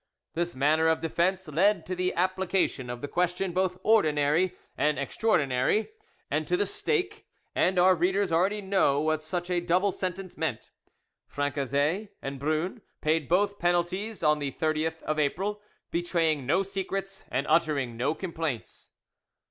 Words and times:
This 0.33 0.55
manner 0.55 0.87
of 0.87 0.99
defence 0.99 1.47
led 1.47 1.85
to 1.85 1.95
the 1.95 2.11
application 2.15 2.89
of 2.89 3.01
the 3.01 3.07
question 3.07 3.51
both 3.51 3.77
ordinary 3.83 4.55
and 4.75 4.97
extraordinary, 4.97 5.91
and 6.31 6.47
to 6.47 6.57
the 6.57 6.65
stake; 6.65 7.27
and 7.53 7.77
our 7.77 7.93
readers 7.93 8.31
already 8.31 8.61
know 8.63 8.99
what 8.99 9.21
such 9.21 9.51
a 9.51 9.59
double 9.61 9.91
sentence 9.91 10.35
meant. 10.39 10.71
Francezet 11.27 12.09
and 12.19 12.39
Brun 12.39 12.81
paid 13.01 13.29
both 13.29 13.59
penalties 13.59 14.23
on 14.23 14.39
the 14.39 14.51
30th 14.51 15.03
of 15.03 15.19
April, 15.19 15.61
betraying 15.91 16.47
no 16.47 16.63
secrets 16.63 17.23
and 17.29 17.45
uttering 17.47 17.95
no 17.95 18.15
complaints. 18.15 18.93